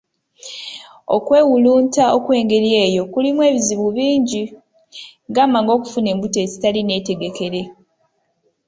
[1.15, 4.43] Okwewulunta okwengeri eyo kulimu ebizibu bingi
[5.35, 7.61] ,gamba ng'okufuna embuto ezitali nneetegekere.